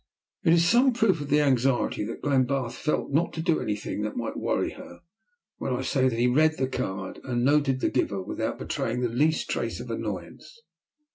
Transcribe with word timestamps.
It 0.41 0.53
is 0.53 0.67
some 0.67 0.93
proof 0.93 1.21
of 1.21 1.29
the 1.29 1.41
anxiety 1.41 2.03
that 2.05 2.23
Glenbarth 2.23 2.73
felt 2.73 3.11
not 3.11 3.33
to 3.33 3.41
do 3.43 3.59
anything 3.61 4.01
that 4.01 4.17
might 4.17 4.35
worry 4.35 4.71
her, 4.71 5.01
when 5.59 5.73
I 5.75 5.83
say 5.83 6.09
that 6.09 6.17
he 6.17 6.25
read 6.25 6.57
the 6.57 6.67
card 6.67 7.19
and 7.23 7.45
noted 7.45 7.81
the 7.81 7.91
giver 7.91 8.19
without 8.19 8.57
betraying 8.57 9.01
the 9.01 9.09
least 9.09 9.47
trace 9.51 9.79
of 9.79 9.91
annoyance. 9.91 10.59